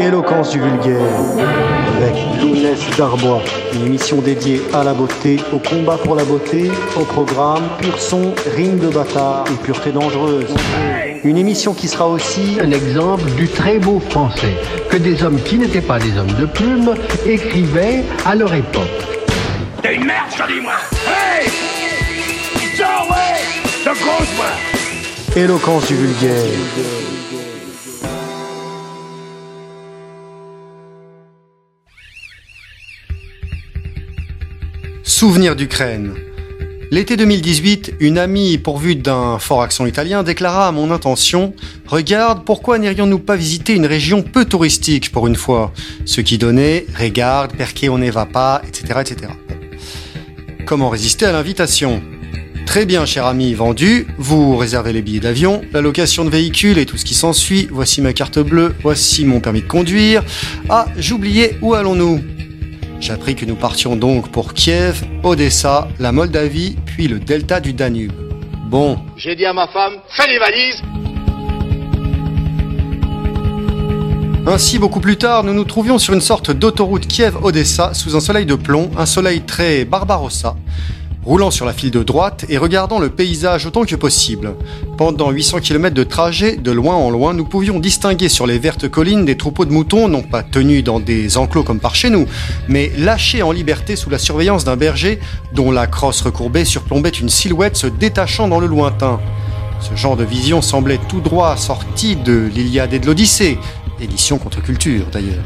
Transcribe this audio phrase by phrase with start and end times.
[0.00, 1.00] Éloquence du vulgaire
[1.96, 3.42] avec Lounès Darbois.
[3.74, 8.34] Une émission dédiée à la beauté, au combat pour la beauté, au programme pur son,
[8.54, 10.54] rime de bâtard et pureté dangereuse.
[11.24, 14.54] Une émission qui sera aussi un exemple du très beau français
[14.90, 16.94] que des hommes qui n'étaient pas des hommes de plume
[17.24, 18.82] écrivaient à leur époque.
[19.82, 20.74] T'es une merde, je dis moi
[21.06, 21.48] Hey
[22.78, 23.44] ouais
[23.84, 24.46] De moi
[25.34, 27.05] Éloquence du vulgaire.
[35.18, 36.12] Souvenir d'Ukraine.
[36.90, 41.54] L'été 2018, une amie pourvue d'un fort accent italien déclara à mon intention
[41.86, 45.72] Regarde, pourquoi n'irions-nous pas visiter une région peu touristique pour une fois?
[46.04, 49.00] Ce qui donnait Regarde, perché on ne va pas, etc.
[49.00, 49.32] etc.
[50.66, 52.02] Comment résister à l'invitation?
[52.66, 54.06] Très bien, cher ami, vendu.
[54.18, 57.68] Vous réservez les billets d'avion, la location de véhicule et tout ce qui s'ensuit.
[57.70, 60.22] Voici ma carte bleue, voici mon permis de conduire.
[60.68, 62.35] Ah, j'oubliais, où allons-nous?
[63.00, 68.12] J'appris que nous partions donc pour Kiev, Odessa, la Moldavie, puis le delta du Danube.
[68.66, 68.98] Bon.
[69.16, 70.82] J'ai dit à ma femme, fais les valises
[74.48, 78.46] Ainsi, beaucoup plus tard, nous nous trouvions sur une sorte d'autoroute Kiev-Odessa sous un soleil
[78.46, 80.56] de plomb, un soleil très Barbarossa,
[81.26, 84.54] roulant sur la file de droite et regardant le paysage autant que possible.
[84.96, 88.88] Pendant 800 km de trajet, de loin en loin, nous pouvions distinguer sur les vertes
[88.88, 92.26] collines des troupeaux de moutons, non pas tenus dans des enclos comme par chez nous,
[92.68, 95.18] mais lâchés en liberté sous la surveillance d'un berger
[95.52, 99.18] dont la crosse recourbée surplombait une silhouette se détachant dans le lointain.
[99.80, 103.58] Ce genre de vision semblait tout droit sorti de l'Iliade et de l'Odyssée,
[104.00, 105.44] édition contre culture d'ailleurs.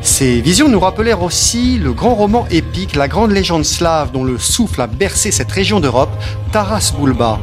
[0.00, 4.38] Ces visions nous rappelèrent aussi le grand roman épique, la grande légende slave dont le
[4.38, 6.10] souffle a bercé cette région d'Europe,
[6.52, 7.38] Taras Bulba.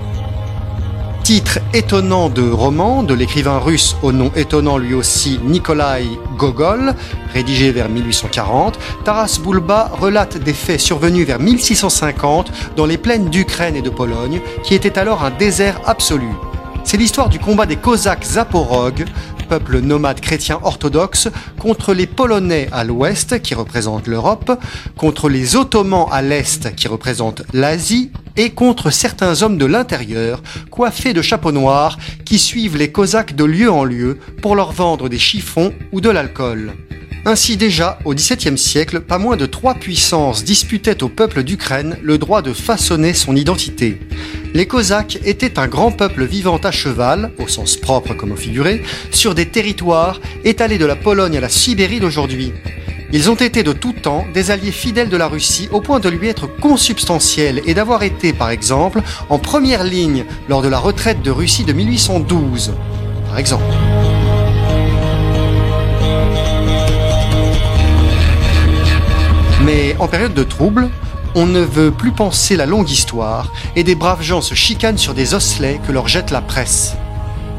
[1.23, 6.05] Titre étonnant de roman de l'écrivain russe au nom étonnant lui aussi Nikolai
[6.37, 6.93] Gogol,
[7.33, 13.75] rédigé vers 1840, Taras Bulba relate des faits survenus vers 1650 dans les plaines d'Ukraine
[13.75, 16.29] et de Pologne, qui étaient alors un désert absolu.
[16.83, 19.05] C'est l'histoire du combat des Cosaques Zaporogues,
[19.45, 21.29] peuple nomade chrétien orthodoxe,
[21.59, 24.51] contre les Polonais à l'ouest, qui représentent l'Europe,
[24.97, 31.13] contre les Ottomans à l'est, qui représentent l'Asie, et contre certains hommes de l'intérieur, coiffés
[31.13, 35.19] de chapeaux noirs, qui suivent les Cosaques de lieu en lieu pour leur vendre des
[35.19, 36.73] chiffons ou de l'alcool.
[37.27, 42.19] Ainsi déjà, au XVIIe siècle, pas moins de trois puissances disputaient au peuple d'Ukraine le
[42.19, 43.99] droit de façonner son identité.
[44.53, 48.83] Les Cosaques étaient un grand peuple vivant à cheval, au sens propre comme au figuré,
[49.09, 52.53] sur des territoires étalés de la Pologne à la Sibérie d'aujourd'hui.
[53.11, 56.09] Ils ont été de tout temps des alliés fidèles de la Russie au point de
[56.09, 61.23] lui être consubstantiels et d'avoir été, par exemple, en première ligne lors de la retraite
[61.23, 62.75] de Russie de 1812.
[63.29, 63.65] Par exemple.
[69.65, 70.89] Mais en période de trouble,
[71.33, 75.15] on ne veut plus penser la longue histoire et des braves gens se chicanent sur
[75.15, 76.95] des osselets que leur jette la presse.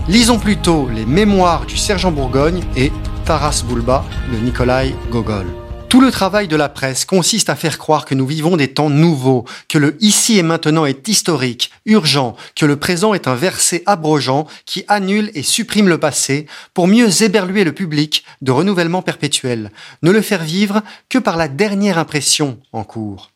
[0.06, 2.92] Lisons plutôt les mémoires du sergent Bourgogne et
[3.24, 5.65] Taras Bulba de Nikolai Gogol.
[5.88, 8.90] Tout le travail de la presse consiste à faire croire que nous vivons des temps
[8.90, 13.84] nouveaux, que le ici et maintenant est historique, urgent, que le présent est un verset
[13.86, 19.70] abrogeant qui annule et supprime le passé pour mieux éberluer le public de renouvellement perpétuel,
[20.02, 23.30] ne le faire vivre que par la dernière impression en cours.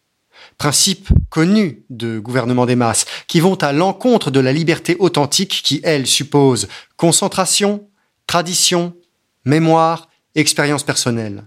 [0.59, 5.81] Principe connu de gouvernement des masses qui vont à l'encontre de la liberté authentique qui,
[5.85, 7.89] elle, suppose concentration,
[8.27, 8.93] tradition,
[9.45, 11.45] mémoire, expérience personnelle.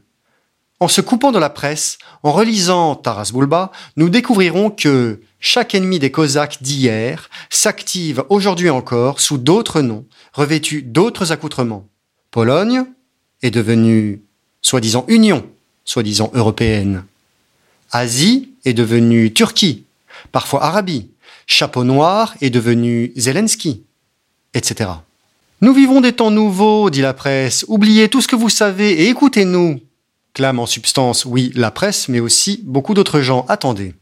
[0.83, 5.97] En se coupant de la presse, en relisant Taras Bulba, nous découvrirons que chaque ennemi
[5.97, 11.87] des Cosaques d'hier s'active aujourd'hui encore sous d'autres noms, revêtus d'autres accoutrements.
[12.31, 12.83] Pologne
[13.43, 14.23] est devenue
[14.61, 15.45] soi-disant Union,
[15.85, 17.05] soi-disant européenne.
[17.93, 19.85] Asie est devenue Turquie,
[20.33, 21.11] parfois Arabie.
[21.47, 23.83] Chapeau noir est devenu Zelensky,
[24.53, 24.89] etc.
[25.61, 27.63] Nous vivons des temps nouveaux, dit la presse.
[27.69, 29.79] Oubliez tout ce que vous savez et écoutez-nous
[30.33, 33.45] clame en substance, oui, la presse, mais aussi beaucoup d'autres gens.
[33.49, 33.93] Attendez.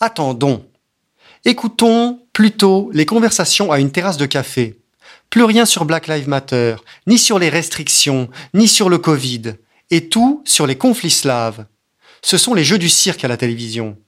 [0.00, 0.64] Attendons.
[1.44, 4.78] Écoutons plutôt les conversations à une terrasse de café.
[5.30, 6.76] Plus rien sur Black Lives Matter,
[7.06, 9.54] ni sur les restrictions, ni sur le Covid,
[9.90, 11.66] et tout sur les conflits slaves.
[12.22, 13.98] Ce sont les jeux du cirque à la télévision.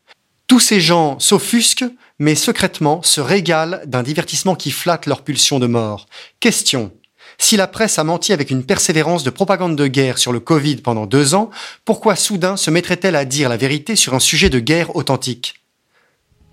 [0.46, 1.84] Tous ces gens s'offusquent,
[2.18, 6.06] mais secrètement se régalent d'un divertissement qui flatte leur pulsion de mort.
[6.40, 6.92] Question.
[7.38, 10.76] Si la presse a menti avec une persévérance de propagande de guerre sur le Covid
[10.76, 11.50] pendant deux ans,
[11.84, 15.54] pourquoi soudain se mettrait-elle à dire la vérité sur un sujet de guerre authentique?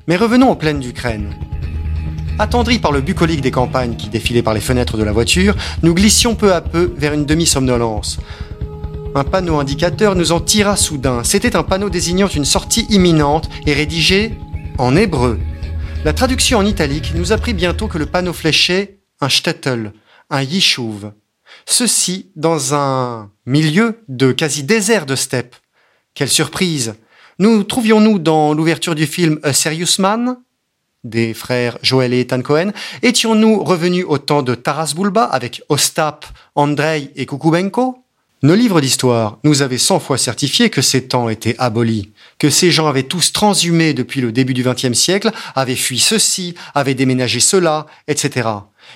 [0.08, 1.34] Mais revenons aux plaines d'Ukraine.
[2.40, 5.94] Attendris par le bucolique des campagnes qui défilait par les fenêtres de la voiture, nous
[5.94, 8.20] glissions peu à peu vers une demi-somnolence.
[9.16, 11.24] Un panneau indicateur nous en tira soudain.
[11.24, 14.34] C'était un panneau désignant une sortie imminente et rédigé
[14.80, 15.40] en hébreu.
[16.04, 19.94] La traduction en italique nous apprit bientôt que le panneau fléchait un shtetl,
[20.34, 21.12] un yishuv.
[21.66, 25.56] Ceci dans un milieu de quasi désert de steppe.
[26.16, 26.96] Quelle surprise
[27.40, 30.38] Nous trouvions-nous dans l'ouverture du film A Serious Man
[31.04, 32.72] des frères Joël et Ethan Cohen
[33.02, 36.26] Étions-nous revenus au temps de Taras Bulba avec Ostap,
[36.56, 38.04] Andrei et Kukubenko
[38.44, 42.72] nos livres d'histoire nous avaient cent fois certifié que ces temps étaient abolis, que ces
[42.72, 47.40] gens avaient tous transhumé depuis le début du XXe siècle, avaient fui ceci, avaient déménagé
[47.40, 48.50] cela, etc.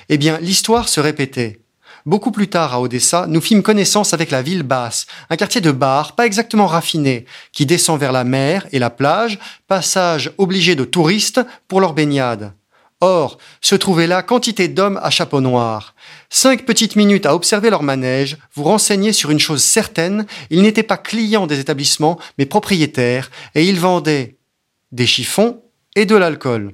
[0.09, 1.61] Eh bien, l'histoire se répétait.
[2.05, 5.71] Beaucoup plus tard, à Odessa, nous fîmes connaissance avec la ville basse, un quartier de
[5.71, 10.85] bar pas exactement raffiné, qui descend vers la mer et la plage, passage obligé de
[10.85, 12.53] touristes pour leur baignade.
[13.01, 15.95] Or, se trouvait là quantité d'hommes à chapeau noir.
[16.29, 20.83] Cinq petites minutes à observer leur manège vous renseignaient sur une chose certaine, ils n'étaient
[20.83, 24.37] pas clients des établissements, mais propriétaires, et ils vendaient
[24.93, 25.61] des chiffons
[25.95, 26.73] et de l'alcool.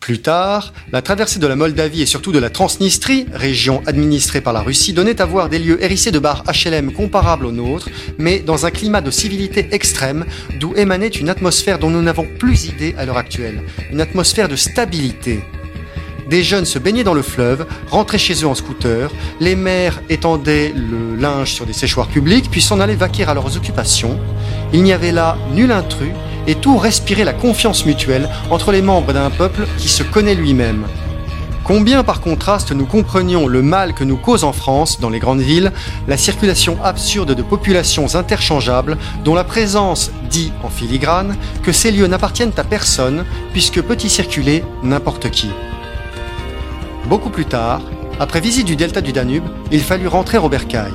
[0.00, 4.52] Plus tard, la traversée de la Moldavie et surtout de la Transnistrie, région administrée par
[4.52, 8.38] la Russie, donnait à voir des lieux hérissés de bars HLM comparables aux nôtres, mais
[8.38, 10.24] dans un climat de civilité extrême,
[10.60, 14.56] d'où émanait une atmosphère dont nous n'avons plus idée à l'heure actuelle, une atmosphère de
[14.56, 15.40] stabilité.
[16.30, 19.10] Des jeunes se baignaient dans le fleuve, rentraient chez eux en scooter,
[19.40, 23.56] les mères étendaient le linge sur des séchoirs publics, puis s'en allaient vaquer à leurs
[23.56, 24.18] occupations.
[24.72, 26.12] Il n'y avait là nul intrus,
[26.48, 30.86] et tout respirait la confiance mutuelle entre les membres d'un peuple qui se connaît lui-même.
[31.62, 35.42] Combien par contraste nous comprenions le mal que nous cause en France, dans les grandes
[35.42, 35.70] villes,
[36.08, 42.06] la circulation absurde de populations interchangeables dont la présence dit en filigrane que ces lieux
[42.06, 45.50] n'appartiennent à personne puisque peut y circuler n'importe qui.
[47.04, 47.82] Beaucoup plus tard,
[48.18, 50.94] après visite du delta du Danube, il fallut rentrer au Bercail.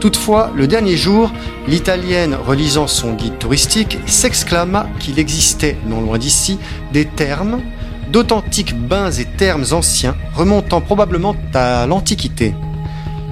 [0.00, 1.32] Toutefois, le dernier jour,
[1.66, 6.58] l'Italienne, relisant son guide touristique, s'exclama qu'il existait, non loin d'ici,
[6.92, 7.60] des thermes,
[8.12, 12.54] d'authentiques bains et thermes anciens, remontant probablement à l'Antiquité.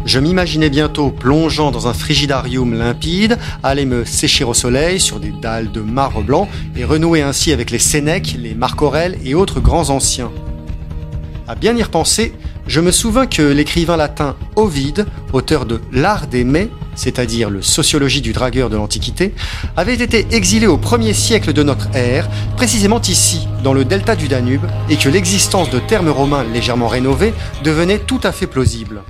[0.06, 5.30] Je m'imaginais bientôt plongeant dans un frigidarium limpide, aller me sécher au soleil sur des
[5.30, 8.80] dalles de marbre blanc et renouer ainsi avec les Sénèques, les Marc
[9.24, 10.30] et autres grands anciens.
[11.48, 12.34] À bien y repenser,
[12.66, 18.32] je me souviens que l'écrivain latin Ovide, auteur de L'art d'aimer, c'est-à-dire le sociologie du
[18.32, 19.34] dragueur de l'Antiquité,
[19.76, 24.28] avait été exilé au premier siècle de notre ère, précisément ici, dans le delta du
[24.28, 29.02] Danube, et que l'existence de termes romains légèrement rénovés devenait tout à fait plausible.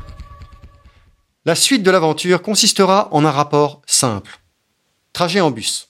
[1.46, 4.40] La suite de l'aventure consistera en un rapport simple.
[5.12, 5.88] Trajet en bus.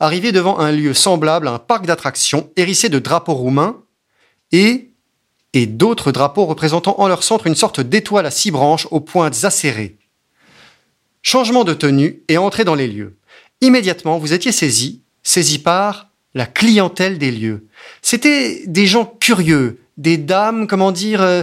[0.00, 3.76] Arrivé devant un lieu semblable à un parc d'attractions hérissé de drapeaux roumains
[4.52, 4.92] et
[5.54, 9.44] et d'autres drapeaux représentant en leur centre une sorte d'étoile à six branches aux pointes
[9.44, 9.96] acérées.
[11.22, 13.16] Changement de tenue et entrée dans les lieux.
[13.60, 17.66] Immédiatement, vous étiez saisi, saisi par la clientèle des lieux.
[18.02, 21.42] C'était des gens curieux, des dames, comment dire, euh,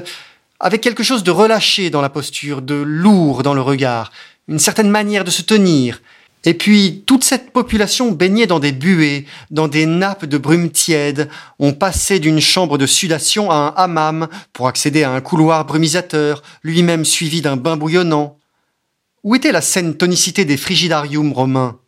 [0.60, 4.12] avec quelque chose de relâché dans la posture, de lourd dans le regard,
[4.48, 6.02] une certaine manière de se tenir,
[6.48, 11.28] et puis, toute cette population baignait dans des buées, dans des nappes de brume tiède.
[11.58, 16.44] On passait d'une chambre de sudation à un hammam pour accéder à un couloir brumisateur,
[16.62, 18.38] lui-même suivi d'un bain bouillonnant.
[19.24, 21.80] Où était la saine tonicité des frigidariums romains?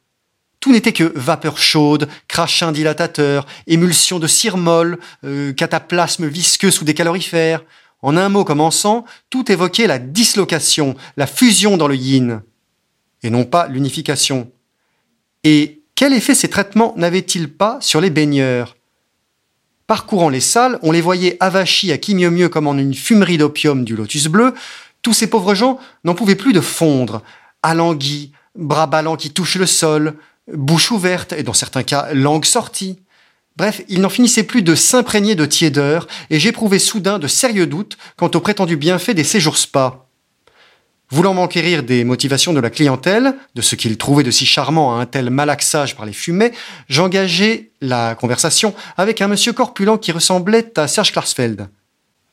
[0.60, 6.84] Tout n'était que vapeur chaude, crachin dilatateur, émulsion de cire molle, euh, cataplasme visqueux sous
[6.84, 7.64] des calorifères.
[8.02, 12.42] En un mot commençant, tout évoquait la dislocation, la fusion dans le yin
[13.24, 14.50] et non pas l'unification.
[15.44, 18.76] Et quel effet ces traitements n'avaient-ils pas sur les baigneurs?
[19.88, 23.38] Parcourant les salles, on les voyait avachis à qui mieux mieux comme en une fumerie
[23.38, 24.54] d'opium du lotus bleu,
[25.02, 27.24] tous ces pauvres gens n'en pouvaient plus de fondre,
[27.64, 30.16] alanguis, bras ballants qui touchent le sol,
[30.54, 33.00] bouche ouverte et dans certains cas langue sortie.
[33.56, 37.98] Bref, ils n'en finissaient plus de s'imprégner de tiédeur et j'éprouvais soudain de sérieux doutes
[38.18, 40.07] quant aux prétendus bienfaits des séjours spa.
[41.10, 45.02] Voulant m'enquérir des motivations de la clientèle, de ce qu'ils trouvaient de si charmant à
[45.02, 46.52] un tel malaxage par les fumées,
[46.90, 51.70] j'engageai la conversation avec un monsieur corpulent qui ressemblait à Serge Klarsfeld.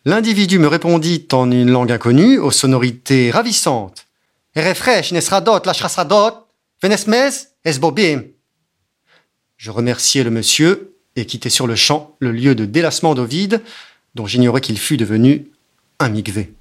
[0.05, 4.07] L'individu me répondit en une langue inconnue, aux sonorités ravissantes.
[7.65, 8.25] Esbobim.
[9.57, 13.63] Je remerciai le monsieur et quittai sur le champ le lieu de délassement d'Ovide,
[14.15, 15.47] dont j'ignorais qu'il fût devenu
[16.01, 16.53] un migvé.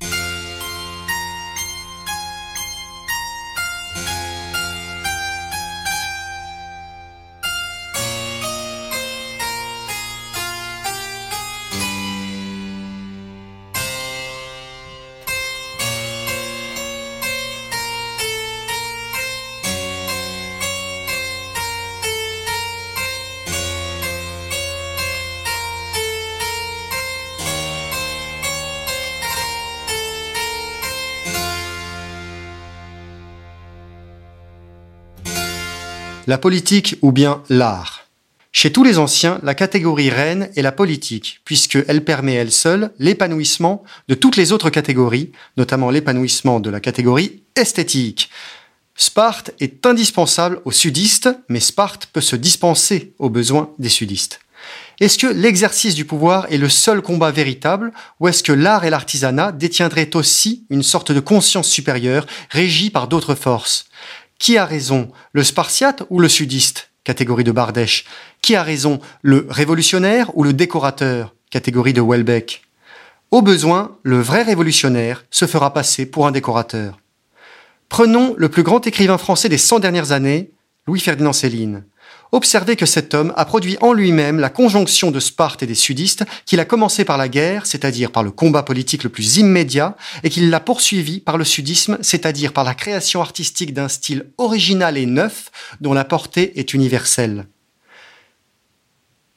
[36.34, 38.08] La politique ou bien l'art.
[38.52, 43.84] Chez tous les anciens, la catégorie reine est la politique, puisqu'elle permet elle seule l'épanouissement
[44.08, 48.32] de toutes les autres catégories, notamment l'épanouissement de la catégorie esthétique.
[48.96, 54.40] Sparte est indispensable aux sudistes, mais Sparte peut se dispenser aux besoins des sudistes.
[55.00, 58.90] Est-ce que l'exercice du pouvoir est le seul combat véritable, ou est-ce que l'art et
[58.90, 63.86] l'artisanat détiendraient aussi une sorte de conscience supérieure régie par d'autres forces?
[64.44, 66.90] Qui a raison, le spartiate ou le sudiste?
[67.06, 68.04] Catégorie de Bardèche.
[68.42, 72.62] Qui a raison, le révolutionnaire ou le décorateur, catégorie de Welbeck
[73.32, 77.00] Au besoin, le vrai révolutionnaire se fera passer pour un décorateur.
[77.88, 80.52] Prenons le plus grand écrivain français des 100 dernières années,
[80.88, 81.86] Louis-Ferdinand Céline.
[82.34, 86.26] Observez que cet homme a produit en lui-même la conjonction de Sparte et des sudistes,
[86.48, 90.32] qu'il a commencé par la guerre, c'est-à-dire par le combat politique le plus immédiat, et
[90.32, 95.06] qu'il l'a poursuivi par le sudisme, c'est-à-dire par la création artistique d'un style original et
[95.06, 97.46] neuf, dont la portée est universelle.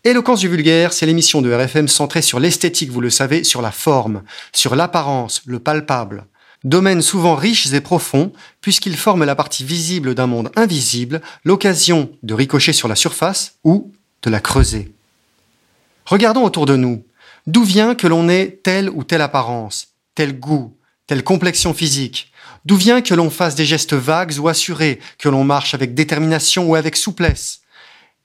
[0.03, 3.73] Éloquence du vulgaire, c'est l'émission de RFM centrée sur l'esthétique, vous le savez, sur la
[3.73, 4.23] forme,
[4.55, 6.25] sur l'apparence, le palpable
[6.67, 12.35] domaines souvent riches et profonds, puisqu'ils forment la partie visible d'un monde invisible, l'occasion de
[12.35, 13.93] ricocher sur la surface ou
[14.23, 14.93] de la creuser.
[16.05, 17.05] Regardons autour de nous.
[17.47, 22.33] D'où vient que l'on ait telle ou telle apparence, tel goût, telle complexion physique?
[22.65, 26.69] D'où vient que l'on fasse des gestes vagues ou assurés, que l'on marche avec détermination
[26.69, 27.61] ou avec souplesse?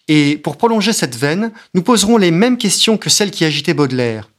[0.07, 4.29] Et pour prolonger cette veine, nous poserons les mêmes questions que celles qui agitaient Baudelaire.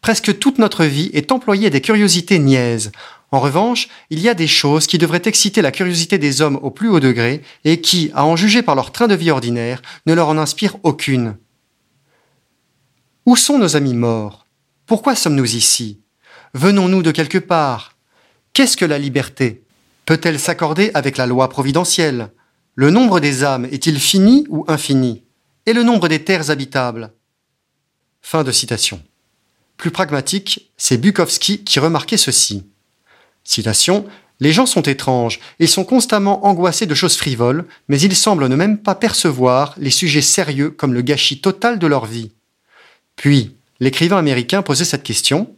[0.00, 2.92] Presque toute notre vie est employée à des curiosités niaises,
[3.30, 6.70] en revanche, il y a des choses qui devraient exciter la curiosité des hommes au
[6.70, 10.14] plus haut degré et qui, à en juger par leur train de vie ordinaire, ne
[10.14, 11.36] leur en inspirent aucune.
[13.26, 14.46] Où sont nos amis morts?
[14.86, 16.00] Pourquoi sommes-nous ici?
[16.54, 17.96] Venons-nous de quelque part?
[18.54, 19.62] Qu'est-ce que la liberté?
[20.06, 22.30] Peut-elle s'accorder avec la loi providentielle?
[22.74, 25.24] Le nombre des âmes est-il fini ou infini?
[25.66, 27.12] Et le nombre des terres habitables?
[28.22, 29.02] Fin de citation.
[29.76, 32.64] Plus pragmatique, c'est Bukowski qui remarquait ceci.
[33.48, 34.04] Citation
[34.40, 38.54] Les gens sont étranges, ils sont constamment angoissés de choses frivoles, mais ils semblent ne
[38.54, 42.30] même pas percevoir les sujets sérieux comme le gâchis total de leur vie.
[43.16, 45.56] Puis, l'écrivain américain posait cette question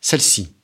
[0.00, 0.54] Celle-ci.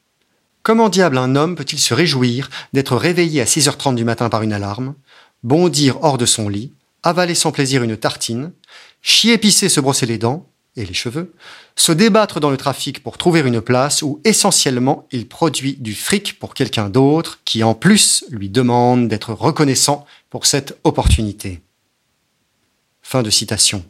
[0.62, 4.52] Comment diable un homme peut-il se réjouir d'être réveillé à 6h30 du matin par une
[4.52, 4.94] alarme,
[5.42, 8.52] bondir hors de son lit, avaler sans plaisir une tartine,
[9.02, 11.34] chier pisser se brosser les dents, et les cheveux,
[11.76, 16.38] se débattre dans le trafic pour trouver une place où essentiellement il produit du fric
[16.38, 21.60] pour quelqu'un d'autre qui en plus lui demande d'être reconnaissant pour cette opportunité.
[23.02, 23.84] Fin de citation.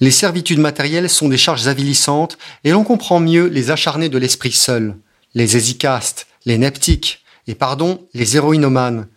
[0.00, 4.52] Les servitudes matérielles sont des charges avilissantes et l'on comprend mieux les acharnés de l'esprit
[4.52, 4.96] seul,
[5.34, 9.08] les hésicastes, les neptiques et pardon, les héroïnomanes,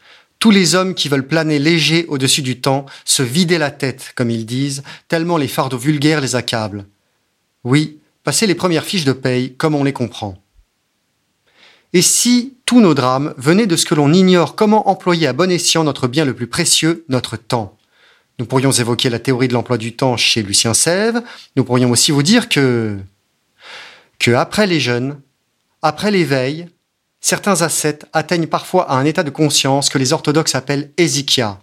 [0.42, 4.32] tous les hommes qui veulent planer léger au-dessus du temps, se vider la tête, comme
[4.32, 6.88] ils disent, tellement les fardeaux vulgaires les accablent.
[7.64, 10.42] Oui, passer les premières fiches de paye comme on les comprend.
[11.94, 15.52] Et si tous nos drames venaient de ce que l'on ignore comment employer à bon
[15.52, 17.78] escient notre bien le plus précieux, notre temps?
[18.40, 21.22] Nous pourrions évoquer la théorie de l'emploi du temps chez Lucien Sèvres,
[21.56, 22.98] nous pourrions aussi vous dire que
[24.18, 25.22] que après les jeunes,
[25.84, 26.68] après l'éveil,
[27.22, 31.60] certains ascètes atteignent parfois à un état de conscience que les orthodoxes appellent hésikia.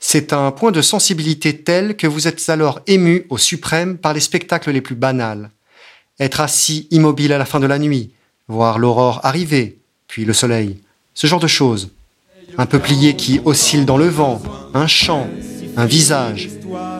[0.00, 4.20] C'est un point de sensibilité tel que vous êtes alors ému au suprême par les
[4.20, 5.50] spectacles les plus banals.
[6.20, 8.12] Être assis immobile à la fin de la nuit,
[8.48, 10.78] voir l'aurore arriver, puis le soleil,
[11.14, 11.90] ce genre de choses.
[12.56, 14.40] Un peuplier qui oscille dans le vent,
[14.74, 15.28] un chant,
[15.76, 16.50] un visage,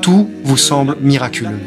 [0.01, 1.61] tout vous semble miraculeux.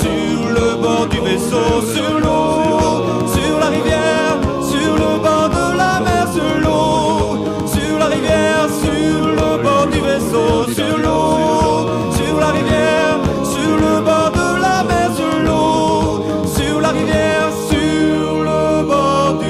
[0.00, 4.36] Sur le bord du vaisseau, sur l'eau, sur la rivière,
[4.70, 10.00] sur le bord de la mer, sur l'eau, sur la rivière, sur le bord du
[10.00, 13.18] vaisseau, sur l'eau, sur la rivière,
[13.52, 16.24] sur le bord de la mer, sur l'eau,
[16.56, 19.48] sur la rivière, sur le bord du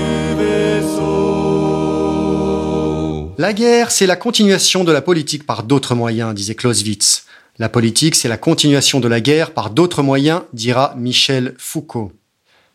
[3.38, 7.24] La guerre, c'est la continuation de la politique par d'autres moyens, disait Clausewitz.
[7.60, 12.12] La politique, c'est la continuation de la guerre par d'autres moyens, dira Michel Foucault.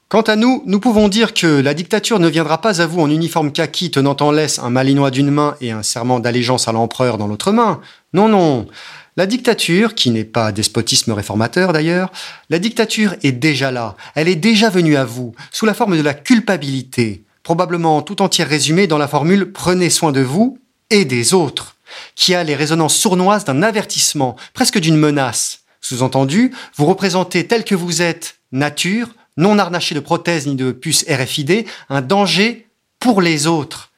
[0.09, 3.09] Quant à nous, nous pouvons dire que la dictature ne viendra pas à vous en
[3.09, 7.17] uniforme kaki tenant en laisse un malinois d'une main et un serment d'allégeance à l'empereur
[7.17, 7.79] dans l'autre main.
[8.13, 8.67] Non, non.
[9.15, 12.11] La dictature, qui n'est pas despotisme réformateur d'ailleurs,
[12.49, 16.03] la dictature est déjà là, elle est déjà venue à vous, sous la forme de
[16.03, 20.57] la culpabilité, probablement tout entière résumée dans la formule Prenez soin de vous
[20.89, 21.72] et des autres,
[22.15, 25.61] qui a les résonances sournoises d'un avertissement, presque d'une menace.
[25.81, 31.05] Sous-entendu, vous représentez tel que vous êtes, nature, non harnaché de prothèses ni de puces
[31.09, 32.67] RFID, un danger
[32.99, 33.91] pour les autres.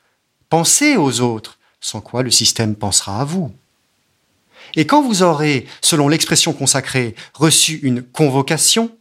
[0.49, 3.51] Pensez aux autres, sans quoi le système pensera à vous.
[4.75, 8.91] Et quand vous aurez, selon l'expression consacrée, reçu une convocation,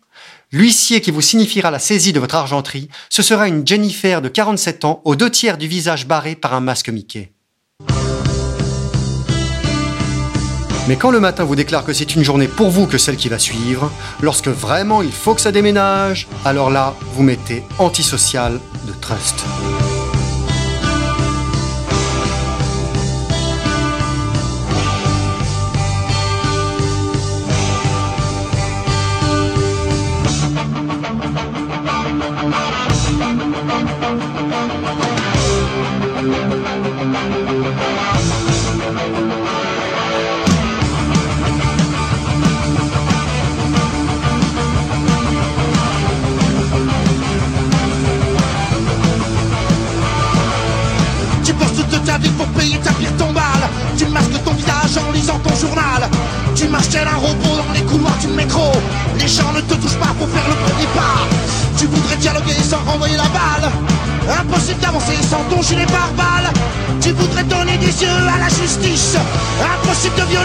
[0.53, 4.85] l'huissier qui vous signifiera la saisie de votre argenterie, ce sera une Jennifer de 47
[4.85, 7.34] ans aux deux tiers du visage barré par un masque Mickey.
[10.87, 13.31] Mais quand le matin vous déclare que c'est une journée pour vous que celle qui
[13.31, 18.93] va suivre, lorsque vraiment il faut que ça déménage, alors là, vous mettez antisocial de
[19.01, 19.45] trust.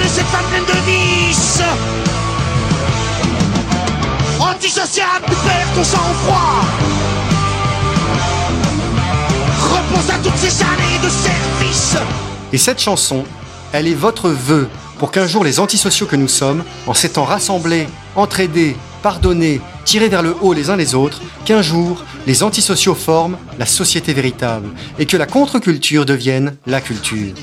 [0.09, 1.61] Cette femme pleine de vices
[4.39, 6.65] Antisocial, tu perds ton sang-froid
[9.61, 11.97] Repense à toutes ces années de service.
[12.51, 13.23] Et cette chanson,
[13.72, 14.67] elle est votre vœu
[14.98, 20.24] pour qu'un jour les antisociaux que nous sommes, en s'étant rassemblés, entraidés, pardonnés, tirés vers
[20.24, 25.05] le haut les uns les autres, qu'un jour les antisociaux forment la société véritable et
[25.05, 27.33] que la contre-culture devienne la culture.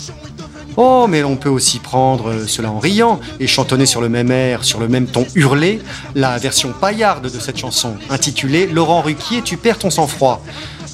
[0.76, 4.64] Oh, mais on peut aussi prendre cela en riant et chantonner sur le même air,
[4.64, 5.80] sur le même ton hurlé,
[6.14, 10.42] la version paillarde de cette chanson, intitulée Laurent Ruquier, tu perds ton sang-froid.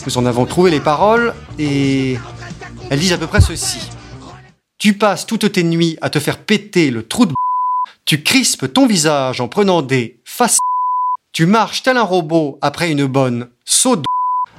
[0.07, 2.17] Nous en avons trouvé les paroles et
[2.91, 3.81] elles disent à peu près ceci.
[4.79, 7.35] Tu passes toutes tes nuits à te faire péter le trou de
[8.05, 10.59] tu crispes ton visage en prenant des faces
[11.33, 13.97] tu marches tel un robot après une bonne saut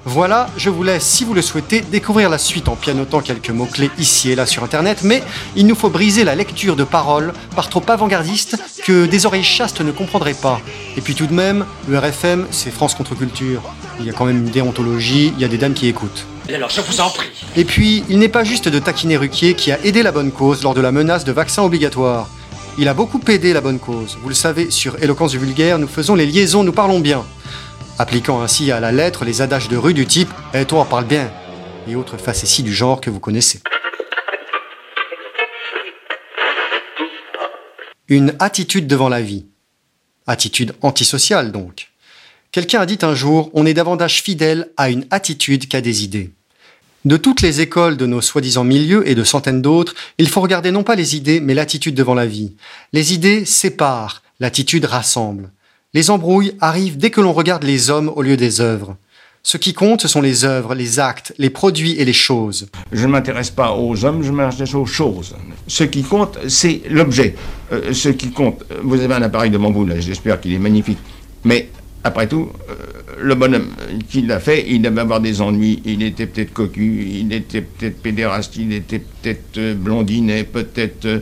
[0.06, 3.89] voilà, je vous laisse, si vous le souhaitez, découvrir la suite en pianotant quelques mots-clés
[3.98, 5.24] ici et là sur Internet, mais
[5.56, 9.80] il nous faut briser la lecture de paroles par trop avant-gardistes que des oreilles chastes
[9.80, 10.60] ne comprendraient pas.
[10.98, 13.62] Et puis tout de même, le RFM, c'est France contre culture.
[14.02, 16.26] Il y a quand même une déontologie, il y a des dames qui écoutent.
[16.50, 17.30] Et alors, je vous en prie.
[17.56, 20.63] Et puis, il n'est pas juste de taquiner Ruquier qui a aidé la bonne cause
[20.63, 22.28] lors de la menace de vaccins obligatoires.
[22.78, 24.18] Il a beaucoup aidé la bonne cause.
[24.22, 27.24] Vous le savez, sur Éloquence du vulgaire, nous faisons les liaisons, nous parlons bien
[28.04, 31.32] appliquant ainsi à la lettre les adages de rue du type Eh toi, parle bien
[31.88, 33.62] et autres facéties du genre que vous connaissez.
[38.10, 39.46] Une attitude devant la vie.
[40.28, 41.92] Attitude antisociale donc.
[42.52, 46.32] Quelqu'un a dit un jour On est davantage fidèle à une attitude qu'à des idées.
[47.06, 50.72] De toutes les écoles de nos soi-disant milieux et de centaines d'autres, il faut regarder
[50.72, 52.54] non pas les idées, mais l'attitude devant la vie.
[52.92, 55.52] Les idées séparent, l'attitude rassemble.
[55.95, 58.97] Les embrouilles arrivent dès que l'on regarde les hommes au lieu des œuvres.
[59.43, 62.67] Ce qui compte, ce sont les œuvres, les actes, les produits et les choses.
[62.91, 65.36] Je ne m'intéresse pas aux hommes, je m'intéresse aux choses.
[65.67, 67.36] Ce qui compte, c'est l'objet.
[67.71, 70.97] Euh, ce qui compte, vous avez un appareil devant vous, là, j'espère qu'il est magnifique.
[71.43, 71.69] Mais
[72.03, 72.73] après tout, euh,
[73.21, 73.67] le bonhomme
[74.10, 75.79] qui l'a fait, il devait avoir des ennuis.
[75.86, 81.21] Il était peut-être cocu, il était peut-être pédéraste, il était peut-être euh, blondinet, peut-être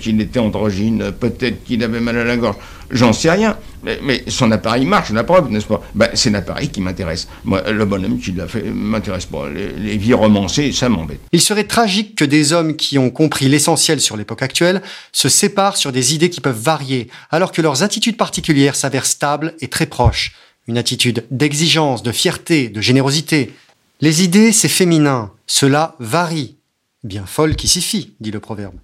[0.00, 2.56] qu'il était androgyne, peut-être qu'il avait mal à la gorge.
[2.92, 3.56] J'en sais rien.
[3.82, 5.82] Mais, son appareil marche, la preuve, n'est-ce pas?
[5.94, 7.26] Ben, C'est l'appareil qui m'intéresse.
[7.44, 9.48] Moi, le bonhomme qui l'a fait m'intéresse pas.
[9.48, 11.18] Les, les vies romancées, ça m'embête.
[11.32, 15.78] Il serait tragique que des hommes qui ont compris l'essentiel sur l'époque actuelle se séparent
[15.78, 19.86] sur des idées qui peuvent varier, alors que leurs attitudes particulières s'avèrent stables et très
[19.86, 20.34] proches.
[20.68, 23.52] Une attitude d'exigence, de fierté, de générosité.
[24.00, 25.32] Les idées, c'est féminin.
[25.46, 26.56] Cela varie.
[27.04, 28.76] Bien folle qui s'y fie, dit le proverbe.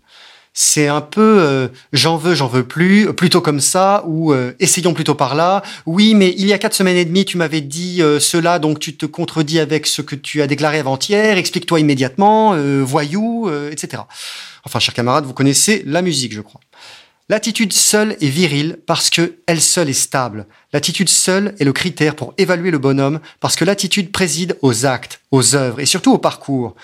[0.60, 4.92] C'est un peu euh, j'en veux, j'en veux plus, plutôt comme ça, ou euh, essayons
[4.92, 5.62] plutôt par là.
[5.86, 8.80] Oui, mais il y a quatre semaines et demie, tu m'avais dit euh, cela, donc
[8.80, 14.02] tu te contredis avec ce que tu as déclaré avant-hier, explique-toi immédiatement, voyou, etc.
[14.64, 16.60] Enfin, chers camarades, vous connaissez la musique, je crois.
[17.28, 20.46] L'attitude seule est virile parce que elle seule est stable.
[20.72, 25.20] L'attitude seule est le critère pour évaluer le bonhomme parce que l'attitude préside aux actes,
[25.30, 26.74] aux œuvres et surtout au parcours.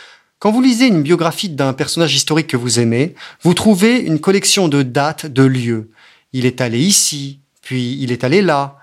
[0.44, 4.68] Quand vous lisez une biographie d'un personnage historique que vous aimez, vous trouvez une collection
[4.68, 5.90] de dates, de lieux.
[6.34, 8.76] Il est allé ici, puis il est allé là.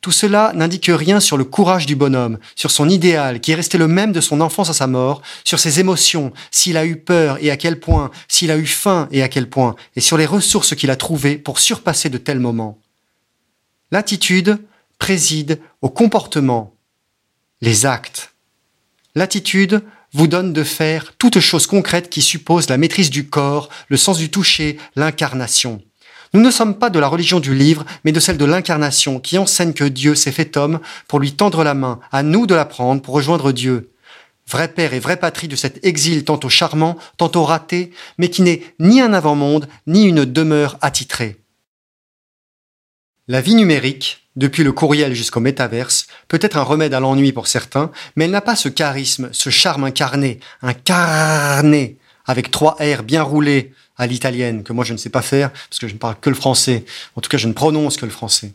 [0.00, 3.78] Tout cela n'indique rien sur le courage du bonhomme, sur son idéal qui est resté
[3.78, 7.38] le même de son enfance à sa mort, sur ses émotions, s'il a eu peur
[7.40, 10.24] et à quel point, s'il a eu faim et à quel point, et sur les
[10.24, 12.78] ressources qu'il a trouvées pour surpasser de tels moments.
[13.90, 14.60] L'attitude
[15.00, 16.76] préside au comportement,
[17.60, 18.34] les actes.
[19.16, 19.82] L'attitude
[20.14, 24.18] vous donne de faire toute chose concrète qui suppose la maîtrise du corps, le sens
[24.18, 25.82] du toucher, l'incarnation.
[26.34, 29.38] Nous ne sommes pas de la religion du livre, mais de celle de l'incarnation, qui
[29.38, 32.66] enseigne que Dieu s'est fait homme pour lui tendre la main, à nous de la
[32.66, 33.90] prendre pour rejoindre Dieu.
[34.46, 38.62] Vrai père et vraie patrie de cet exil tantôt charmant, tantôt raté, mais qui n'est
[38.78, 41.36] ni un avant-monde, ni une demeure attitrée.
[43.30, 47.46] La vie numérique, depuis le courriel jusqu'au métaverse, peut être un remède à l'ennui pour
[47.46, 53.22] certains, mais elle n'a pas ce charisme, ce charme incarné, incarné, avec trois R bien
[53.22, 56.16] roulés, à l'italienne, que moi je ne sais pas faire, parce que je ne parle
[56.18, 56.86] que le français.
[57.16, 58.52] En tout cas, je ne prononce que le français.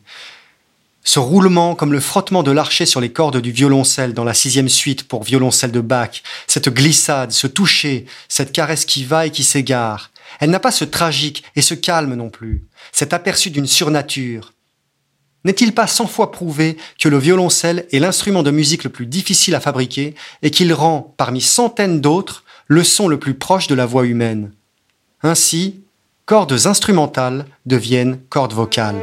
[1.03, 4.69] Ce roulement, comme le frottement de l'archet sur les cordes du violoncelle dans la sixième
[4.69, 9.43] suite pour violoncelle de Bach, cette glissade, ce toucher, cette caresse qui va et qui
[9.43, 10.09] s'égare,
[10.39, 14.52] elle n'a pas ce tragique et ce calme non plus, cet aperçu d'une surnature.
[15.45, 19.55] N'est-il pas cent fois prouvé que le violoncelle est l'instrument de musique le plus difficile
[19.55, 23.85] à fabriquer et qu'il rend, parmi centaines d'autres, le son le plus proche de la
[23.85, 24.51] voix humaine?
[25.21, 25.81] Ainsi,
[26.25, 29.01] cordes instrumentales deviennent cordes vocales.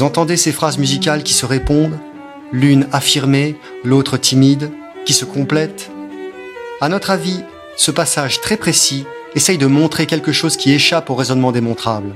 [0.00, 1.98] Vous entendez ces phrases musicales qui se répondent,
[2.52, 4.70] l'une affirmée, l'autre timide,
[5.04, 5.90] qui se complètent
[6.80, 7.40] À notre avis,
[7.76, 12.14] ce passage très précis essaye de montrer quelque chose qui échappe au raisonnement démontrable.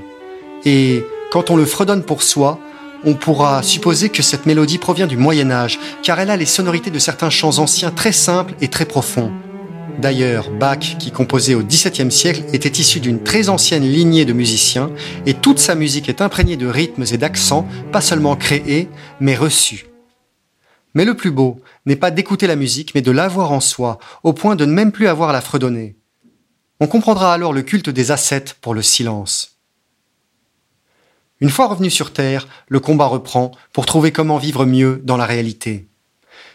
[0.65, 2.57] Et quand on le fredonne pour soi,
[3.03, 6.89] on pourra supposer que cette mélodie provient du Moyen Âge, car elle a les sonorités
[6.89, 9.31] de certains chants anciens très simples et très profonds.
[9.99, 14.91] D'ailleurs, Bach, qui composait au XVIIe siècle, était issu d'une très ancienne lignée de musiciens,
[15.25, 19.85] et toute sa musique est imprégnée de rythmes et d'accents, pas seulement créés, mais reçus.
[20.93, 24.33] Mais le plus beau n'est pas d'écouter la musique, mais de l'avoir en soi, au
[24.33, 25.95] point de ne même plus avoir à la fredonner.
[26.79, 29.59] On comprendra alors le culte des ascètes pour le silence.
[31.39, 35.25] Une fois revenu sur Terre, le combat reprend pour trouver comment vivre mieux dans la
[35.25, 35.87] réalité.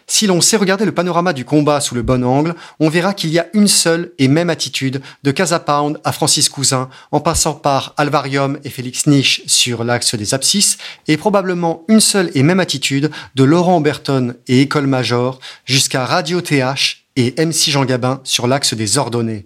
[0.07, 3.29] Si l'on sait regarder le panorama du combat sous le bon angle, on verra qu'il
[3.29, 7.53] y a une seule et même attitude de Casa Pound à Francis Cousin, en passant
[7.53, 12.59] par Alvarium et Félix Niche sur l'axe des abscisses, et probablement une seule et même
[12.59, 18.47] attitude de Laurent Berton et École Major jusqu'à Radio TH et MC Jean Gabin sur
[18.47, 19.45] l'axe des ordonnées.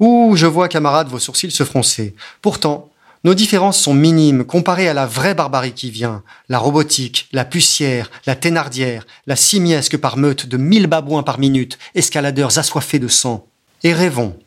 [0.00, 2.14] Ouh, je vois, camarades, vos sourcils se froncer.
[2.42, 2.90] Pourtant,
[3.24, 8.10] nos différences sont minimes comparées à la vraie barbarie qui vient, la robotique, la pucière,
[8.26, 13.46] la thénardière, la simiesque par meute de mille babouins par minute, escaladeurs assoiffés de sang.
[13.82, 14.38] Et rêvons.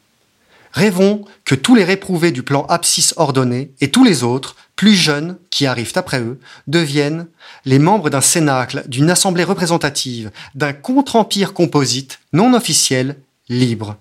[0.74, 5.38] Rêvons que tous les réprouvés du plan abscisse ordonné et tous les autres, plus jeunes,
[5.50, 7.26] qui arrivent après eux, deviennent
[7.66, 13.18] les membres d'un cénacle, d'une assemblée représentative, d'un contre-empire composite, non officiel,
[13.50, 13.98] libre.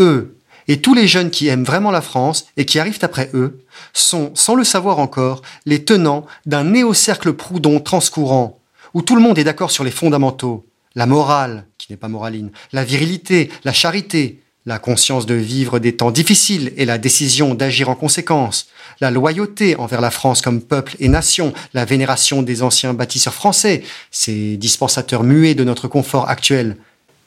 [0.00, 0.36] Eux,
[0.68, 4.30] et tous les jeunes qui aiment vraiment la France et qui arrivent après eux sont,
[4.34, 8.60] sans le savoir encore, les tenants d'un néo-cercle Proudhon transcourant,
[8.94, 12.50] où tout le monde est d'accord sur les fondamentaux, la morale, qui n'est pas moraline,
[12.72, 17.90] la virilité, la charité, la conscience de vivre des temps difficiles et la décision d'agir
[17.90, 18.68] en conséquence,
[19.00, 23.82] la loyauté envers la France comme peuple et nation, la vénération des anciens bâtisseurs français,
[24.10, 26.78] ces dispensateurs muets de notre confort actuel,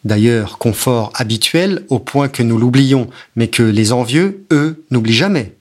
[0.04, 5.56] D'ailleurs, confort habituel au point que nous l'oublions, mais que les envieux, eux, n'oublient jamais.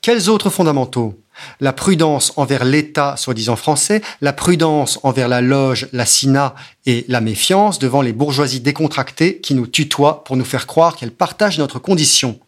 [0.00, 1.18] Quels autres fondamentaux?
[1.60, 6.54] La prudence envers l'État soi-disant français, la prudence envers la loge, la SINA
[6.86, 11.12] et la méfiance devant les bourgeoisies décontractées qui nous tutoient pour nous faire croire qu'elles
[11.12, 12.38] partagent notre condition.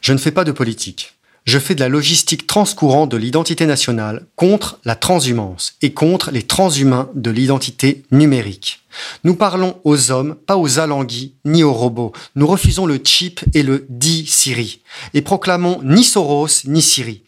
[0.00, 1.13] Je ne fais pas de politique.
[1.44, 6.42] Je fais de la logistique transcourant de l'identité nationale contre la transhumance et contre les
[6.42, 8.80] transhumains de l'identité numérique.
[9.24, 12.12] Nous parlons aux hommes, pas aux alanguis ni aux robots.
[12.34, 14.80] Nous refusons le chip et le dit Siri
[15.12, 17.24] et proclamons ni Soros ni Siri.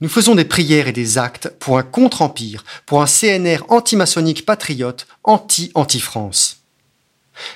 [0.00, 5.06] Nous faisons des prières et des actes pour un contre-empire, pour un CNR anti-maçonnique patriote,
[5.22, 6.57] anti-anti-France.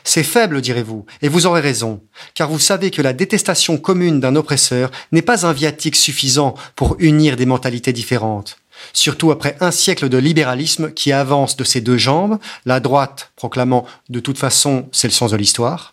[0.04, 2.00] C'est faible, direz-vous, et vous aurez raison,
[2.34, 6.96] car vous savez que la détestation commune d'un oppresseur n'est pas un viatique suffisant pour
[6.98, 8.58] unir des mentalités différentes.
[8.92, 13.86] Surtout après un siècle de libéralisme qui avance de ses deux jambes, la droite proclamant
[14.08, 15.92] de toute façon c'est le sens de l'histoire,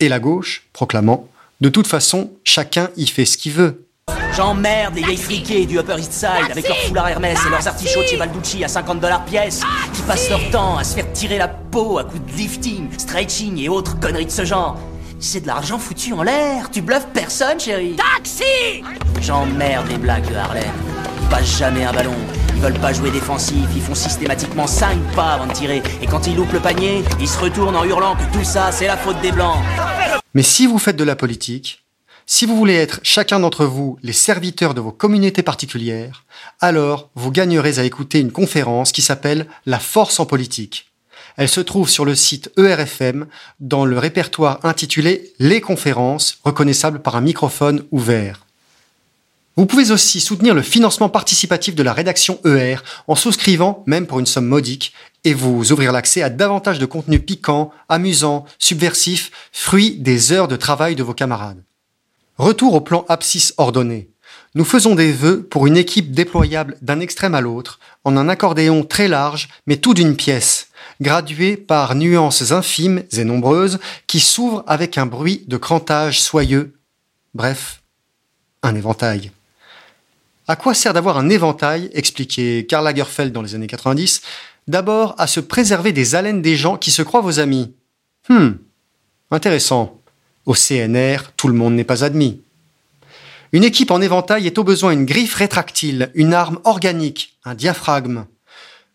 [0.00, 1.28] et la gauche proclamant
[1.60, 3.86] de toute façon chacun y fait ce qu'il veut.
[4.34, 8.02] J'emmerde les vieilles friquées du Upper East Side avec leurs foulards Hermès et leurs artichauts
[8.06, 9.60] chez Balducci à 50 dollars pièce,
[9.92, 13.58] qui passent leur temps à se faire tirer la peau à coups de lifting, stretching
[13.58, 14.78] et autres conneries de ce genre.
[15.20, 17.96] C'est de l'argent foutu en l'air, tu bluffes personne, chérie.
[17.96, 18.82] Taxi!
[19.20, 20.64] J'emmerde les blagues de Harlem.
[21.20, 22.14] Ils passent jamais un ballon,
[22.54, 26.26] ils veulent pas jouer défensif, ils font systématiquement 5 pas avant de tirer, et quand
[26.26, 28.16] ils loupent le panier, ils se retournent en hurlant.
[28.16, 29.58] Que tout ça, c'est la faute des blancs.
[30.34, 31.84] Mais si vous faites de la politique,
[32.26, 36.24] si vous voulez être chacun d'entre vous les serviteurs de vos communautés particulières,
[36.60, 40.92] alors vous gagnerez à écouter une conférence qui s'appelle La force en politique.
[41.36, 43.26] Elle se trouve sur le site ERFM
[43.60, 48.46] dans le répertoire intitulé Les conférences, reconnaissable par un microphone ouvert.
[49.56, 54.18] Vous pouvez aussi soutenir le financement participatif de la rédaction ER en souscrivant, même pour
[54.18, 59.96] une somme modique, et vous ouvrir l'accès à davantage de contenus piquants, amusants, subversifs, fruits
[59.96, 61.62] des heures de travail de vos camarades.
[62.42, 64.10] Retour au plan abscisse ordonné.
[64.56, 68.82] Nous faisons des vœux pour une équipe déployable d'un extrême à l'autre, en un accordéon
[68.82, 70.66] très large, mais tout d'une pièce,
[71.00, 73.78] gradué par nuances infimes et nombreuses,
[74.08, 76.74] qui s'ouvrent avec un bruit de crantage soyeux.
[77.32, 77.80] Bref,
[78.64, 79.30] un éventail.
[80.48, 84.20] À quoi sert d'avoir un éventail, expliquait Karl Lagerfeld dans les années 90,
[84.66, 87.72] d'abord à se préserver des haleines des gens qui se croient vos amis.
[88.28, 88.54] Hmm,
[89.30, 90.01] intéressant.
[90.44, 92.40] Au CNR, tout le monde n'est pas admis.
[93.52, 98.24] Une équipe en éventail est au besoin une griffe rétractile, une arme organique, un diaphragme.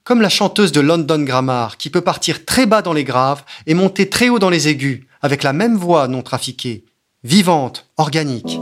[0.04, 3.74] Comme la chanteuse de London Grammar, qui peut partir très bas dans les graves et
[3.74, 6.86] monter très haut dans les aigus, avec la même voix non trafiquée,
[7.24, 8.60] vivante, organique.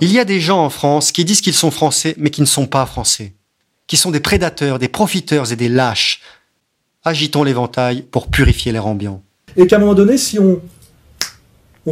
[0.00, 2.46] Il y a des gens en France qui disent qu'ils sont français, mais qui ne
[2.46, 3.34] sont pas français,
[3.88, 6.20] qui sont des prédateurs, des profiteurs et des lâches.
[7.04, 9.22] Agitons l'éventail pour purifier l'air ambiant.
[9.56, 10.60] Et qu'à un moment donné, si on,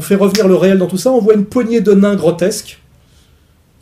[0.01, 2.81] fait revenir le réel dans tout ça, on voit une poignée de nains grotesques.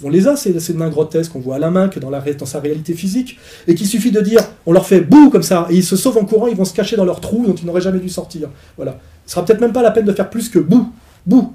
[0.02, 2.94] On les a, ces, nains grotesques, on voit à la main que dans sa réalité
[2.94, 5.96] physique, et qu'il suffit de dire, on leur fait bouh comme ça, et ils se
[5.96, 8.08] sauvent en courant, ils vont se cacher dans leur trou dont ils n'auraient jamais dû
[8.08, 8.48] sortir.
[8.76, 8.98] Voilà.
[9.26, 10.90] Ce sera peut-être même pas la peine de faire plus que bouh,
[11.26, 11.52] bouh,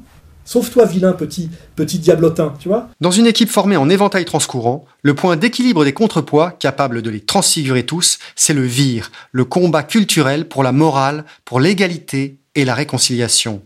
[0.50, 5.14] Sauve-toi, vilain petit, petit diablotin, tu vois Dans une équipe formée en éventail transcourant, le
[5.14, 10.48] point d'équilibre des contrepoids, capable de les transfigurer tous, c'est le vire, le combat culturel
[10.48, 13.62] pour la morale, pour l'égalité et la réconciliation.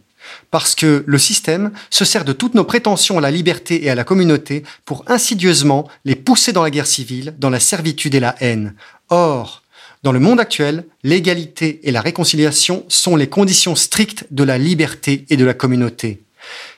[0.51, 3.95] Parce que le système se sert de toutes nos prétentions à la liberté et à
[3.95, 8.35] la communauté pour insidieusement les pousser dans la guerre civile, dans la servitude et la
[8.41, 8.75] haine.
[9.07, 9.63] Or,
[10.03, 15.25] dans le monde actuel, l'égalité et la réconciliation sont les conditions strictes de la liberté
[15.29, 16.19] et de la communauté.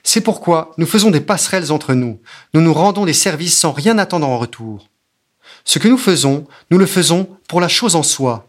[0.03, 2.19] C'est pourquoi nous faisons des passerelles entre nous.
[2.53, 4.87] Nous nous rendons des services sans rien attendre en retour.
[5.63, 8.47] Ce que nous faisons, nous le faisons pour la chose en soi.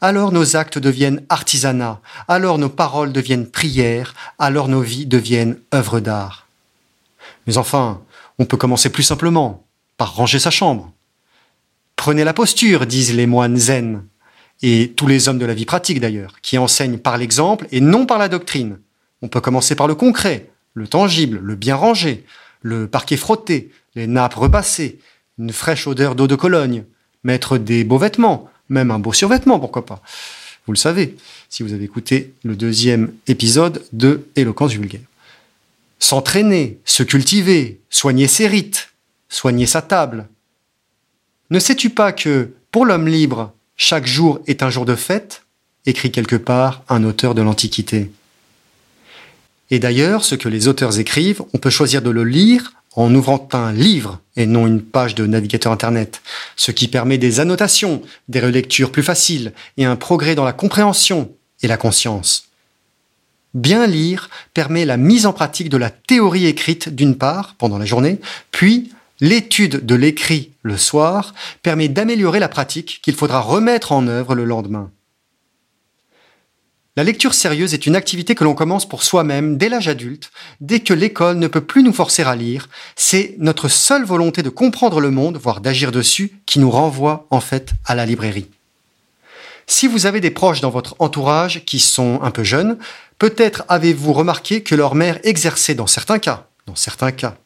[0.00, 6.00] Alors nos actes deviennent artisanat, alors nos paroles deviennent prières, alors nos vies deviennent œuvres
[6.00, 6.46] d'art.
[7.46, 8.02] Mais enfin,
[8.38, 9.64] on peut commencer plus simplement,
[9.96, 10.92] par ranger sa chambre.
[11.96, 14.04] Prenez la posture, disent les moines zen,
[14.62, 18.06] et tous les hommes de la vie pratique d'ailleurs, qui enseignent par l'exemple et non
[18.06, 18.78] par la doctrine.
[19.24, 22.26] On peut commencer par le concret, le tangible, le bien rangé,
[22.60, 24.98] le parquet frotté, les nappes repassées,
[25.38, 26.84] une fraîche odeur d'eau de Cologne,
[27.22, 30.02] mettre des beaux vêtements, même un beau survêtement, pourquoi pas.
[30.66, 31.16] Vous le savez,
[31.48, 35.00] si vous avez écouté le deuxième épisode de Éloquence vulgaire.
[35.98, 38.90] S'entraîner, se cultiver, soigner ses rites,
[39.30, 40.28] soigner sa table.
[41.48, 45.44] Ne sais-tu pas que, pour l'homme libre, chaque jour est un jour de fête
[45.86, 48.10] écrit quelque part un auteur de l'Antiquité?
[49.70, 53.48] Et d'ailleurs, ce que les auteurs écrivent, on peut choisir de le lire en ouvrant
[53.52, 56.22] un livre et non une page de navigateur Internet,
[56.56, 61.32] ce qui permet des annotations, des relectures plus faciles et un progrès dans la compréhension
[61.62, 62.48] et la conscience.
[63.54, 67.84] Bien lire permet la mise en pratique de la théorie écrite d'une part pendant la
[67.84, 74.06] journée, puis l'étude de l'écrit le soir permet d'améliorer la pratique qu'il faudra remettre en
[74.08, 74.90] œuvre le lendemain.
[76.96, 80.30] La lecture sérieuse est une activité que l'on commence pour soi-même dès l'âge adulte,
[80.60, 82.68] dès que l'école ne peut plus nous forcer à lire.
[82.94, 87.40] C'est notre seule volonté de comprendre le monde, voire d'agir dessus, qui nous renvoie en
[87.40, 88.48] fait à la librairie.
[89.66, 92.78] Si vous avez des proches dans votre entourage qui sont un peu jeunes,
[93.18, 97.36] peut-être avez-vous remarqué que leur mère exerçait dans certains cas, dans certains cas,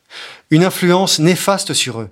[0.50, 2.10] une influence néfaste sur eux.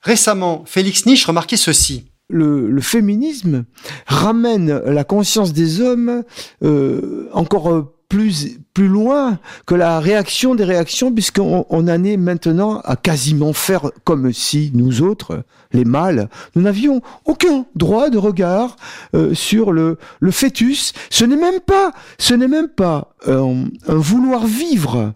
[0.00, 3.64] Récemment, Félix Nietzsche remarquait ceci le, féminisme
[4.06, 6.22] ramène la conscience des hommes
[6.62, 12.16] euh, encore euh, plus, plus loin que la réaction des réactions, puisqu'on on en est
[12.16, 18.18] maintenant à quasiment faire comme si nous autres, les mâles, nous n'avions aucun droit de
[18.18, 18.76] regard
[19.14, 20.92] euh, sur le, le fœtus.
[21.10, 25.14] Ce n'est même pas, ce n'est même pas un vouloir vivre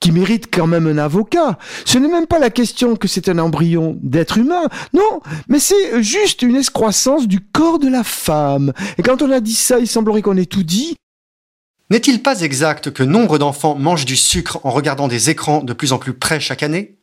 [0.00, 1.58] qui mérite quand même un avocat.
[1.84, 4.62] Ce n'est même pas la question que c'est un embryon d'être humain,
[4.94, 8.72] non, mais c'est juste une escroissance du corps de la femme.
[8.98, 10.96] Et quand on a dit ça, il semblerait qu'on ait tout dit.
[11.90, 15.92] N'est-il pas exact que nombre d'enfants mangent du sucre en regardant des écrans de plus
[15.92, 16.96] en plus près chaque année?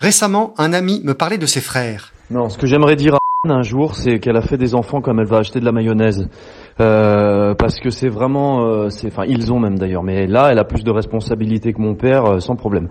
[0.00, 2.12] Récemment, un ami me parlait de ses frères.
[2.30, 3.18] Non, ce que j'aimerais dire à
[3.50, 6.28] un jour, c'est qu'elle a fait des enfants comme elle va acheter de la mayonnaise.
[6.80, 10.64] Euh, parce que c'est vraiment, euh, enfin ils ont même d'ailleurs, mais là elle a
[10.64, 12.88] plus de responsabilités que mon père, euh, sans problème.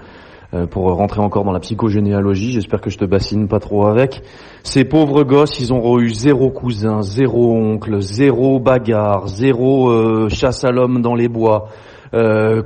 [0.72, 4.22] pour rentrer encore dans la psychogénéalogie, j'espère que je te bassine pas trop avec.
[4.64, 10.72] Ces pauvres gosses, ils ont eu zéro cousin, zéro oncle, zéro bagarre, zéro chasse à
[10.72, 11.68] l'homme dans les bois.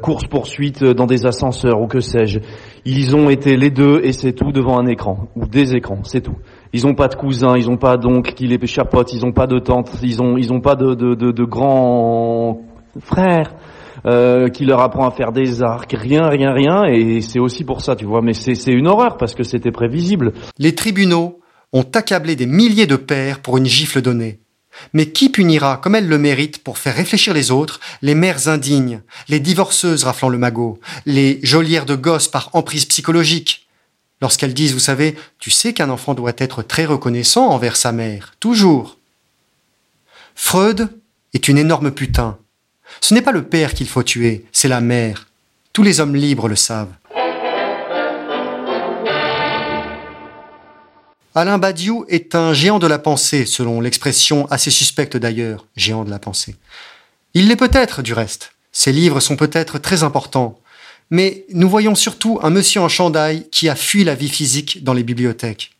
[0.03, 2.39] course poursuite dans des ascenseurs ou que sais-je.
[2.85, 6.21] Ils ont été les deux et c'est tout devant un écran ou des écrans, c'est
[6.21, 6.37] tout.
[6.73, 9.47] Ils n'ont pas de cousins, ils n'ont pas d'oncles qui les chapotent, ils n'ont pas
[9.47, 12.61] de tantes, ils ont ils ont pas de de, de, grands
[12.99, 13.53] frères
[14.05, 17.81] euh, qui leur apprend à faire des arcs, rien rien rien et c'est aussi pour
[17.81, 18.21] ça, tu vois.
[18.21, 20.33] Mais c'est une horreur parce que c'était prévisible.
[20.57, 21.39] Les tribunaux
[21.73, 24.39] ont accablé des milliers de pères pour une gifle donnée.
[24.93, 29.01] Mais qui punira, comme elles le méritent, pour faire réfléchir les autres, les mères indignes,
[29.27, 33.67] les divorceuses raflant le magot, les geôlières de gosses par emprise psychologique,
[34.21, 38.33] lorsqu'elles disent, vous savez, tu sais qu'un enfant doit être très reconnaissant envers sa mère,
[38.39, 38.97] toujours.
[40.35, 40.89] Freud
[41.33, 42.37] est une énorme putain.
[42.99, 45.27] Ce n'est pas le père qu'il faut tuer, c'est la mère.
[45.73, 46.93] Tous les hommes libres le savent.
[51.33, 56.09] Alain Badiou est un géant de la pensée, selon l'expression assez suspecte d'ailleurs, géant de
[56.09, 56.57] la pensée.
[57.33, 58.51] Il l'est peut-être, du reste.
[58.73, 60.59] Ses livres sont peut-être très importants,
[61.11, 64.93] mais nous voyons surtout un monsieur en chandail qui a fui la vie physique dans
[64.93, 65.71] les bibliothèques.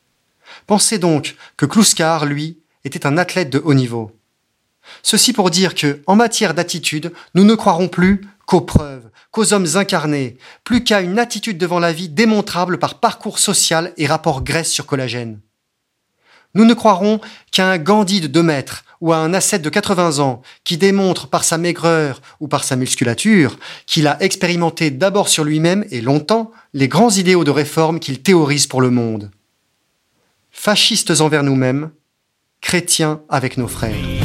[0.68, 4.12] Pensez donc que Kluskar, lui, était un athlète de haut niveau.
[5.04, 9.68] Ceci pour dire que, en matière d'attitude, nous ne croirons plus qu'aux preuves, qu'aux hommes
[9.76, 14.72] incarnés, plus qu'à une attitude devant la vie démontrable par parcours social et rapport graisse
[14.72, 15.40] sur collagène.
[16.54, 20.20] Nous ne croirons qu'à un Gandhi de deux mètres ou à un ascète de 80
[20.20, 25.44] ans qui démontre par sa maigreur ou par sa musculature qu'il a expérimenté d'abord sur
[25.44, 29.32] lui-même et longtemps les grands idéaux de réforme qu'il théorise pour le monde.
[30.52, 31.92] Fascistes envers nous-mêmes,
[32.62, 34.21] chrétiens avec nos frères.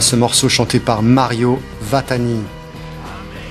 [0.00, 2.40] Ce morceau chanté par Mario Vatani,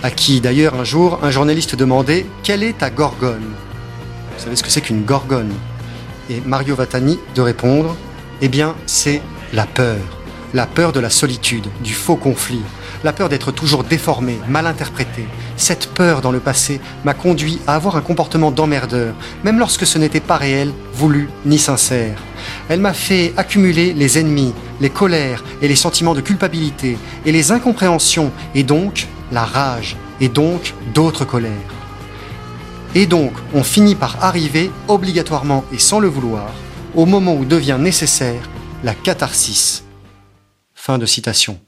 [0.02, 3.54] à qui d'ailleurs un jour un journaliste demandait Quelle est ta gorgone?
[4.38, 5.54] Vous savez ce que c'est qu'une gorgone?
[6.30, 7.96] Et Mario Vatani de répondre
[8.42, 9.22] Eh bien, c'est
[9.54, 10.00] la peur.
[10.54, 12.62] La peur de la solitude, du faux conflit,
[13.04, 15.26] la peur d'être toujours déformé, mal interprété.
[15.58, 19.14] Cette peur dans le passé m'a conduit à avoir un comportement d'emmerdeur,
[19.44, 22.18] même lorsque ce n'était pas réel, voulu ni sincère.
[22.72, 27.52] Elle m'a fait accumuler les ennemis, les colères et les sentiments de culpabilité, et les
[27.52, 31.52] incompréhensions, et donc la rage, et donc d'autres colères.
[32.96, 36.50] Et donc, on finit par arriver, obligatoirement et sans le vouloir,
[36.96, 38.50] au moment où devient nécessaire
[38.86, 39.84] la catharsis.
[40.74, 41.60] Fin de citation.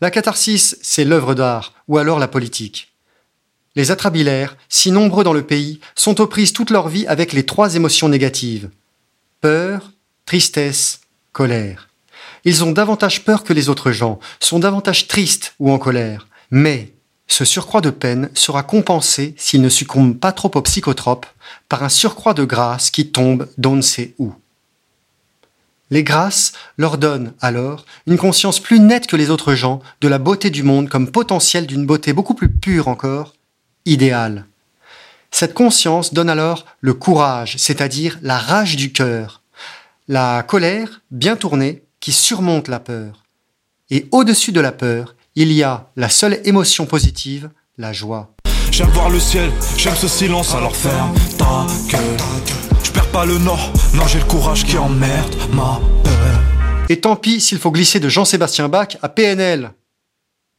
[0.00, 2.92] La catharsis, c'est l'œuvre d'art, ou alors la politique.
[3.76, 7.46] Les atrabilaires, si nombreux dans le pays, sont aux prises toute leur vie avec les
[7.46, 8.68] trois émotions négatives.
[9.48, 9.92] Peur,
[10.24, 11.88] tristesse, colère.
[12.44, 16.26] Ils ont davantage peur que les autres gens, sont davantage tristes ou en colère.
[16.50, 16.92] Mais
[17.28, 21.26] ce surcroît de peine sera compensé s'ils ne succombent pas trop aux psychotropes
[21.68, 24.34] par un surcroît de grâce qui tombe d'on ne sait où.
[25.90, 30.18] Les grâces leur donnent alors une conscience plus nette que les autres gens de la
[30.18, 33.34] beauté du monde comme potentiel d'une beauté beaucoup plus pure encore,
[33.84, 34.44] idéale.
[35.30, 39.42] Cette conscience donne alors le courage, c'est-à-dire la rage du cœur,
[40.08, 43.24] la colère bien tournée qui surmonte la peur.
[43.90, 48.34] Et au-dessus de la peur, il y a la seule émotion positive, la joie.
[48.70, 52.16] J'aime voir le ciel, j'aime ce silence, alors ferme ta gueule.
[52.82, 56.40] Je perds pas le nord, non j'ai le courage qui emmerde ma peur.
[56.88, 59.72] Et tant pis s'il faut glisser de Jean-Sébastien Bach à PNL.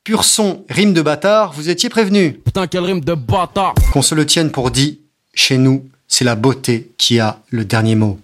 [0.08, 2.39] Pur son, rime de bâtard, vous étiez prévenu.
[2.45, 5.01] Putain, quel rime de bâtard Qu'on se le tienne pour dit,
[5.34, 8.18] chez nous, c'est la beauté qui a le dernier mot.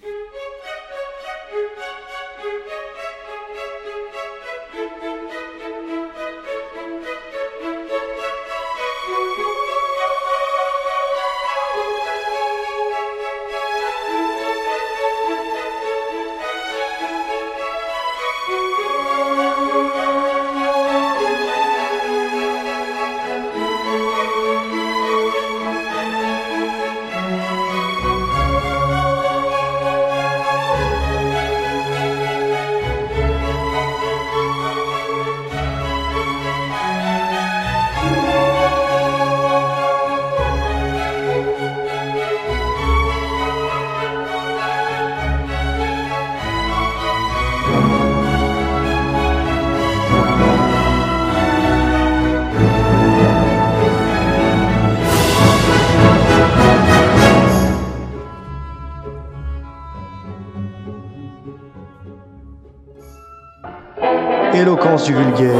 [65.05, 65.51] Du vulgaire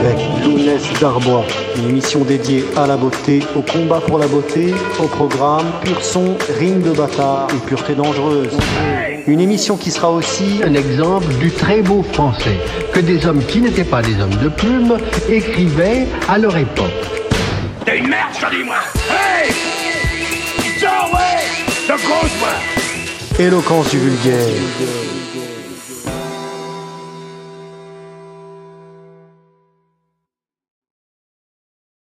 [0.00, 1.44] avec Lounès Darbois,
[1.78, 6.36] une émission dédiée à la beauté, au combat pour la beauté, au programme Pur son,
[6.58, 8.56] rime de bâtard et pureté dangereuse.
[9.26, 12.58] Une émission qui sera aussi un exemple du très beau français
[12.92, 14.98] que des hommes qui n'étaient pas des hommes de plume
[15.30, 16.90] écrivaient à leur époque.
[17.86, 18.76] T'es une merde, je te dis moi
[19.10, 19.52] Hey!
[20.78, 25.11] John Way De grosse moi Éloquence du vulgaire